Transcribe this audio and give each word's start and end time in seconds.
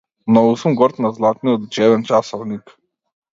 Многу 0.29 0.55
сум 0.61 0.77
горд 0.79 1.01
на 1.05 1.11
златниот 1.17 1.67
џебен 1.77 2.09
часовник. 2.09 2.75